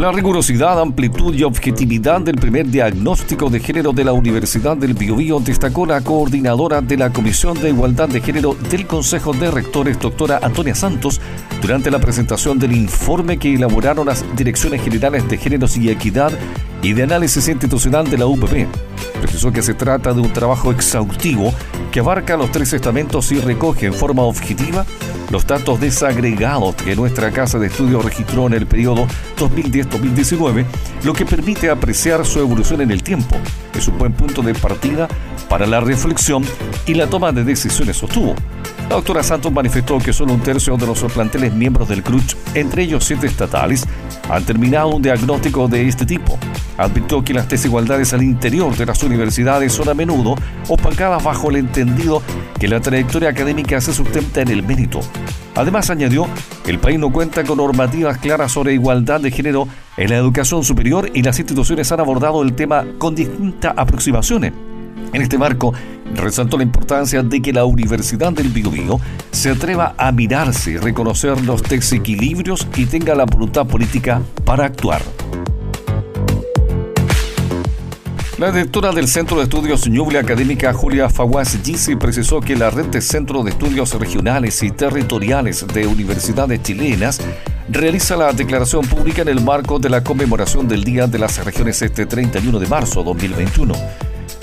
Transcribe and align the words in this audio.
La 0.00 0.10
rigurosidad, 0.10 0.80
amplitud 0.80 1.34
y 1.34 1.42
objetividad 1.42 2.22
del 2.22 2.36
primer 2.36 2.66
diagnóstico 2.66 3.50
de 3.50 3.60
género 3.60 3.92
de 3.92 4.02
la 4.02 4.14
Universidad 4.14 4.74
del 4.74 4.94
Biobío 4.94 5.40
destacó 5.40 5.84
la 5.84 6.00
coordinadora 6.00 6.80
de 6.80 6.96
la 6.96 7.12
Comisión 7.12 7.60
de 7.60 7.68
Igualdad 7.68 8.08
de 8.08 8.22
Género 8.22 8.56
del 8.70 8.86
Consejo 8.86 9.34
de 9.34 9.50
Rectores, 9.50 10.00
doctora 10.00 10.40
Antonia 10.42 10.74
Santos, 10.74 11.20
durante 11.60 11.90
la 11.90 11.98
presentación 11.98 12.58
del 12.58 12.72
informe 12.72 13.36
que 13.36 13.52
elaboraron 13.52 14.06
las 14.06 14.24
Direcciones 14.34 14.80
Generales 14.80 15.28
de 15.28 15.36
Géneros 15.36 15.76
y 15.76 15.90
Equidad 15.90 16.32
y 16.80 16.94
de 16.94 17.02
Análisis 17.02 17.46
Institucional 17.48 18.08
de 18.08 18.16
la 18.16 18.26
UPP. 18.26 18.68
Precisó 19.20 19.52
que 19.52 19.60
se 19.60 19.74
trata 19.74 20.14
de 20.14 20.22
un 20.22 20.32
trabajo 20.32 20.72
exhaustivo 20.72 21.52
que 21.92 22.00
abarca 22.00 22.38
los 22.38 22.50
tres 22.50 22.72
estamentos 22.72 23.30
y 23.32 23.38
recoge 23.38 23.84
en 23.84 23.92
forma 23.92 24.22
objetiva 24.22 24.86
los 25.30 25.46
datos 25.46 25.80
desagregados 25.80 26.74
que 26.74 26.96
nuestra 26.96 27.30
casa 27.30 27.58
de 27.58 27.68
estudio 27.68 28.02
registró 28.02 28.46
en 28.48 28.54
el 28.54 28.66
periodo 28.66 29.06
2010-2019, 29.38 30.66
lo 31.04 31.12
que 31.12 31.24
permite 31.24 31.70
apreciar 31.70 32.26
su 32.26 32.40
evolución 32.40 32.80
en 32.80 32.90
el 32.90 33.02
tiempo. 33.02 33.36
Es 33.74 33.88
un 33.88 33.98
buen 33.98 34.12
punto 34.12 34.42
de 34.42 34.54
partida 34.54 35.08
para 35.48 35.66
la 35.66 35.80
reflexión 35.80 36.44
y 36.86 36.94
la 36.94 37.06
toma 37.08 37.32
de 37.32 37.44
decisiones, 37.44 37.96
sostuvo. 37.96 38.34
La 38.88 38.96
doctora 38.96 39.22
Santos 39.22 39.52
manifestó 39.52 39.98
que 39.98 40.12
solo 40.12 40.32
un 40.32 40.40
tercio 40.40 40.76
de 40.76 40.86
los 40.86 41.00
planteles 41.12 41.54
miembros 41.54 41.88
del 41.88 42.02
CRUCH, 42.02 42.36
entre 42.54 42.82
ellos 42.82 43.04
siete 43.04 43.28
estatales, 43.28 43.86
han 44.28 44.44
terminado 44.44 44.88
un 44.88 45.02
diagnóstico 45.02 45.68
de 45.68 45.86
este 45.88 46.04
tipo. 46.04 46.38
Advirtió 46.80 47.22
que 47.22 47.34
las 47.34 47.46
desigualdades 47.46 48.14
al 48.14 48.22
interior 48.22 48.74
de 48.74 48.86
las 48.86 49.02
universidades 49.02 49.70
son 49.70 49.90
a 49.90 49.94
menudo 49.94 50.34
opacadas 50.66 51.22
bajo 51.22 51.50
el 51.50 51.56
entendido 51.56 52.22
que 52.58 52.68
la 52.68 52.80
trayectoria 52.80 53.28
académica 53.28 53.78
se 53.82 53.92
sustenta 53.92 54.40
en 54.40 54.48
el 54.48 54.62
mérito. 54.62 55.00
Además, 55.54 55.90
añadió, 55.90 56.26
el 56.66 56.78
país 56.78 56.98
no 56.98 57.12
cuenta 57.12 57.44
con 57.44 57.58
normativas 57.58 58.16
claras 58.16 58.52
sobre 58.52 58.72
igualdad 58.72 59.20
de 59.20 59.30
género 59.30 59.68
en 59.98 60.08
la 60.08 60.16
educación 60.16 60.64
superior 60.64 61.10
y 61.12 61.22
las 61.22 61.38
instituciones 61.38 61.92
han 61.92 62.00
abordado 62.00 62.42
el 62.42 62.54
tema 62.54 62.86
con 62.96 63.14
distintas 63.14 63.74
aproximaciones. 63.76 64.54
En 65.12 65.20
este 65.20 65.36
marco, 65.36 65.74
resaltó 66.14 66.56
la 66.56 66.62
importancia 66.62 67.22
de 67.22 67.42
que 67.42 67.52
la 67.52 67.66
Universidad 67.66 68.32
del 68.32 68.48
Biobío 68.48 68.98
se 69.32 69.50
atreva 69.50 69.94
a 69.98 70.12
mirarse, 70.12 70.78
reconocer 70.78 71.42
los 71.42 71.62
desequilibrios 71.62 72.66
y 72.74 72.86
tenga 72.86 73.14
la 73.14 73.26
voluntad 73.26 73.66
política 73.66 74.22
para 74.46 74.64
actuar. 74.64 75.02
La 78.40 78.50
directora 78.50 78.90
del 78.90 79.06
Centro 79.06 79.36
de 79.36 79.42
Estudios 79.42 79.86
Ñuble 79.86 80.18
Académica, 80.18 80.72
Julia 80.72 81.10
Faguas 81.10 81.58
Gisi, 81.62 81.94
precisó 81.94 82.40
que 82.40 82.56
la 82.56 82.70
red 82.70 82.86
de 82.86 83.02
centros 83.02 83.44
de 83.44 83.50
estudios 83.50 83.92
regionales 83.92 84.62
y 84.62 84.70
territoriales 84.70 85.66
de 85.66 85.86
universidades 85.86 86.62
chilenas 86.62 87.20
realiza 87.68 88.16
la 88.16 88.32
declaración 88.32 88.86
pública 88.86 89.20
en 89.20 89.28
el 89.28 89.42
marco 89.42 89.78
de 89.78 89.90
la 89.90 90.02
conmemoración 90.02 90.66
del 90.66 90.84
Día 90.84 91.06
de 91.06 91.18
las 91.18 91.44
Regiones 91.44 91.82
este 91.82 92.06
31 92.06 92.58
de 92.58 92.66
marzo 92.66 93.02
2021. 93.02 93.74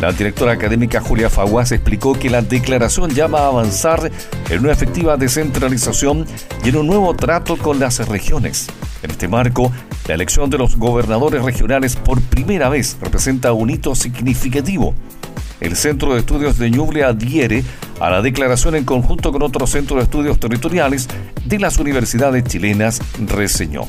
La 0.00 0.10
directora 0.10 0.50
académica 0.50 1.00
Julia 1.00 1.30
Faguas 1.30 1.70
explicó 1.70 2.14
que 2.14 2.30
la 2.30 2.42
declaración 2.42 3.14
llama 3.14 3.42
a 3.42 3.46
avanzar 3.46 4.10
en 4.50 4.58
una 4.58 4.72
efectiva 4.72 5.16
descentralización 5.16 6.26
y 6.64 6.70
en 6.70 6.78
un 6.78 6.88
nuevo 6.88 7.14
trato 7.14 7.56
con 7.56 7.78
las 7.78 8.08
regiones. 8.08 8.66
En 9.04 9.12
este 9.12 9.28
marco, 9.28 9.70
la 10.06 10.14
elección 10.14 10.50
de 10.50 10.58
los 10.58 10.76
gobernadores 10.76 11.42
regionales 11.42 11.96
por 11.96 12.20
primera 12.20 12.68
vez 12.68 12.96
representa 13.00 13.52
un 13.52 13.70
hito 13.70 13.94
significativo. 13.94 14.94
El 15.60 15.76
Centro 15.76 16.12
de 16.12 16.20
Estudios 16.20 16.58
de 16.58 16.70
Ñuble 16.70 17.04
adhiere 17.04 17.64
a 18.00 18.10
la 18.10 18.20
declaración 18.20 18.74
en 18.74 18.84
conjunto 18.84 19.32
con 19.32 19.42
otros 19.42 19.70
centros 19.70 19.98
de 19.98 20.04
estudios 20.04 20.38
territoriales 20.38 21.08
de 21.44 21.58
las 21.58 21.78
universidades 21.78 22.44
chilenas, 22.44 23.00
reseñó. 23.26 23.86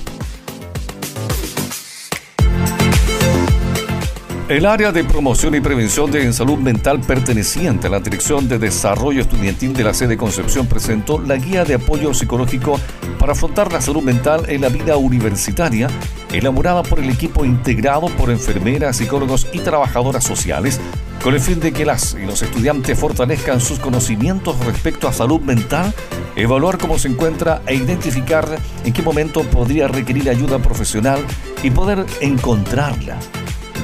El 4.47 4.67
área 4.67 4.91
de 4.91 5.03
promoción 5.03 5.55
y 5.55 5.59
prevención 5.59 6.11
de 6.11 6.31
salud 6.31 6.59
mental 6.59 7.01
perteneciente 7.01 7.87
a 7.87 7.89
la 7.89 7.99
Dirección 7.99 8.47
de 8.47 8.59
Desarrollo 8.59 9.21
Estudiantil 9.21 9.73
de 9.73 9.83
la 9.83 9.91
sede 9.95 10.17
Concepción 10.17 10.67
presentó 10.67 11.17
la 11.17 11.37
guía 11.37 11.65
de 11.65 11.73
apoyo 11.73 12.13
psicológico 12.13 12.79
para 13.17 13.31
afrontar 13.31 13.73
la 13.73 13.81
salud 13.81 14.03
mental 14.03 14.43
en 14.47 14.61
la 14.61 14.69
vida 14.69 14.97
universitaria, 14.97 15.87
elaborada 16.31 16.83
por 16.83 16.99
el 16.99 17.09
equipo 17.09 17.43
integrado 17.43 18.05
por 18.09 18.29
enfermeras, 18.29 18.97
psicólogos 18.97 19.47
y 19.51 19.61
trabajadoras 19.61 20.23
sociales, 20.23 20.79
con 21.23 21.33
el 21.33 21.41
fin 21.41 21.59
de 21.59 21.73
que 21.73 21.83
las 21.83 22.13
y 22.13 22.27
los 22.27 22.43
estudiantes 22.43 22.99
fortalezcan 22.99 23.59
sus 23.59 23.79
conocimientos 23.79 24.63
respecto 24.63 25.07
a 25.07 25.13
salud 25.13 25.41
mental, 25.41 25.91
evaluar 26.35 26.77
cómo 26.77 26.99
se 26.99 27.07
encuentra 27.07 27.63
e 27.65 27.73
identificar 27.73 28.59
en 28.83 28.93
qué 28.93 29.01
momento 29.01 29.41
podría 29.41 29.87
requerir 29.87 30.29
ayuda 30.29 30.59
profesional 30.59 31.25
y 31.63 31.71
poder 31.71 32.05
encontrarla 32.21 33.17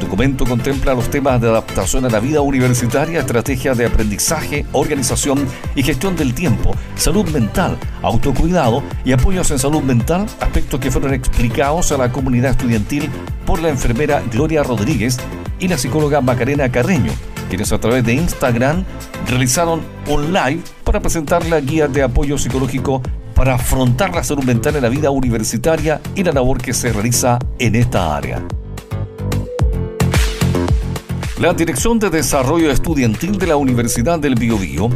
documento 0.01 0.45
contempla 0.45 0.93
los 0.93 1.09
temas 1.09 1.39
de 1.39 1.47
adaptación 1.47 2.03
a 2.05 2.09
la 2.09 2.19
vida 2.19 2.41
universitaria, 2.41 3.19
estrategias 3.19 3.77
de 3.77 3.85
aprendizaje, 3.85 4.65
organización 4.73 5.47
y 5.75 5.83
gestión 5.83 6.15
del 6.15 6.33
tiempo, 6.33 6.75
salud 6.95 7.29
mental, 7.29 7.77
autocuidado 8.01 8.83
y 9.05 9.13
apoyos 9.13 9.49
en 9.51 9.59
salud 9.59 9.81
mental, 9.81 10.25
aspectos 10.39 10.79
que 10.79 10.91
fueron 10.91 11.13
explicados 11.13 11.91
a 11.91 11.97
la 11.97 12.11
comunidad 12.11 12.51
estudiantil 12.51 13.09
por 13.45 13.61
la 13.61 13.69
enfermera 13.69 14.21
Gloria 14.31 14.63
Rodríguez 14.63 15.17
y 15.59 15.67
la 15.67 15.77
psicóloga 15.77 16.19
Macarena 16.19 16.71
Carreño, 16.71 17.11
quienes 17.47 17.71
a 17.71 17.79
través 17.79 18.03
de 18.03 18.13
Instagram 18.13 18.83
realizaron 19.27 19.81
un 20.09 20.33
live 20.33 20.61
para 20.83 20.99
presentar 20.99 21.45
la 21.45 21.61
guía 21.61 21.87
de 21.87 22.03
apoyo 22.03 22.37
psicológico 22.37 23.01
para 23.35 23.55
afrontar 23.55 24.13
la 24.13 24.23
salud 24.23 24.43
mental 24.43 24.75
en 24.75 24.83
la 24.83 24.89
vida 24.89 25.09
universitaria 25.09 26.01
y 26.15 26.23
la 26.23 26.31
labor 26.31 26.61
que 26.61 26.73
se 26.73 26.91
realiza 26.91 27.39
en 27.59 27.75
esta 27.75 28.15
área. 28.15 28.43
La 31.41 31.55
Dirección 31.55 31.97
de 31.97 32.11
Desarrollo 32.11 32.69
Estudiantil 32.69 33.39
de 33.39 33.47
la 33.47 33.55
Universidad 33.55 34.19
del 34.19 34.35
Biobío 34.35 34.89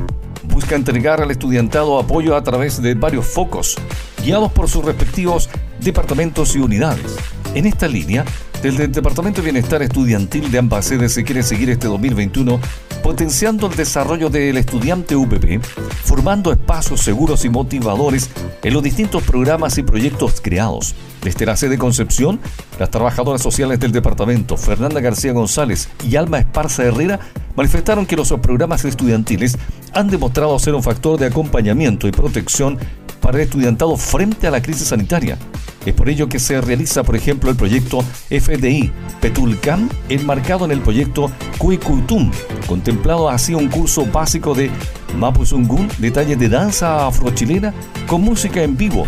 busca 0.43 0.75
entregar 0.75 1.19
al 1.19 1.31
estudiantado 1.31 1.97
apoyo 1.97 2.35
a 2.35 2.43
través 2.43 2.79
de 2.83 2.93
varios 2.93 3.25
focos, 3.25 3.75
guiados 4.23 4.51
por 4.51 4.69
sus 4.69 4.85
respectivos 4.85 5.49
departamentos 5.79 6.55
y 6.55 6.59
unidades. 6.59 7.17
En 7.55 7.65
esta 7.65 7.87
línea, 7.87 8.25
el 8.65 8.91
Departamento 8.91 9.41
de 9.41 9.51
Bienestar 9.51 9.83
Estudiantil 9.83 10.49
de 10.49 10.57
ambas 10.57 10.85
sedes 10.85 11.13
se 11.13 11.23
quiere 11.23 11.43
seguir 11.43 11.69
este 11.69 11.85
2021 11.87 12.59
potenciando 13.03 13.67
el 13.67 13.75
desarrollo 13.75 14.31
del 14.31 14.57
estudiante 14.57 15.15
UPP, 15.15 15.63
formando 16.03 16.51
espacios 16.51 17.01
seguros 17.01 17.45
y 17.45 17.49
motivadores 17.49 18.31
en 18.63 18.73
los 18.73 18.81
distintos 18.81 19.21
programas 19.21 19.77
y 19.77 19.83
proyectos 19.83 20.41
creados. 20.41 20.95
Desde 21.21 21.45
la 21.45 21.55
sede 21.55 21.77
Concepción, 21.77 22.39
las 22.79 22.89
trabajadoras 22.89 23.43
sociales 23.43 23.79
del 23.79 23.91
departamento, 23.91 24.57
Fernanda 24.57 24.99
García 24.99 25.33
González 25.33 25.87
y 26.03 26.15
Alma 26.15 26.39
Esparza 26.39 26.85
Herrera, 26.85 27.19
manifestaron 27.55 28.07
que 28.07 28.15
los 28.15 28.33
programas 28.41 28.83
estudiantiles 28.83 29.59
han 29.93 30.09
demostrado 30.09 30.57
ser 30.57 30.73
un 30.73 30.81
factor 30.81 31.19
de 31.19 31.27
acompañamiento 31.27 32.07
y 32.07 32.11
protección 32.11 32.79
para 33.21 33.37
el 33.37 33.43
estudiantado 33.43 33.95
frente 33.95 34.47
a 34.47 34.51
la 34.51 34.63
crisis 34.63 34.87
sanitaria. 34.87 35.37
Es 35.85 35.93
por 35.93 36.09
ello 36.09 36.27
que 36.27 36.39
se 36.39 36.59
realiza, 36.61 37.03
por 37.03 37.15
ejemplo, 37.15 37.51
el 37.51 37.55
proyecto 37.55 38.03
FDI 38.29 38.91
Petulcam, 39.21 39.87
enmarcado 40.09 40.65
en 40.65 40.71
el 40.71 40.81
proyecto 40.81 41.31
Kuikutum, 41.59 42.31
contemplado 42.67 43.29
así 43.29 43.53
un 43.53 43.67
curso 43.67 44.05
básico 44.05 44.55
de 44.55 44.71
Mapuzungun, 45.17 45.87
detalles 45.99 46.39
de 46.39 46.49
danza 46.49 47.05
afrochilena 47.07 47.73
con 48.07 48.21
música 48.21 48.63
en 48.63 48.75
vivo, 48.75 49.05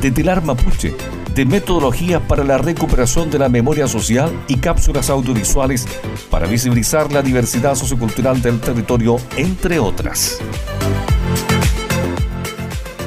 de 0.00 0.10
telar 0.10 0.44
mapuche, 0.44 0.94
de 1.34 1.44
metodologías 1.44 2.22
para 2.22 2.44
la 2.44 2.58
recuperación 2.58 3.30
de 3.30 3.38
la 3.38 3.48
memoria 3.48 3.88
social 3.88 4.30
y 4.46 4.56
cápsulas 4.56 5.10
audiovisuales 5.10 5.86
para 6.30 6.46
visibilizar 6.46 7.12
la 7.12 7.22
diversidad 7.22 7.74
sociocultural 7.74 8.40
del 8.40 8.60
territorio, 8.60 9.18
entre 9.36 9.80
otras. 9.80 10.38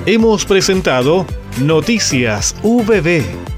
Hemos 0.05 0.43
presentado 0.43 1.25
Noticias 1.59 2.55
VB 2.83 3.52